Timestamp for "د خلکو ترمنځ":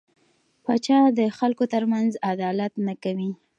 1.19-2.11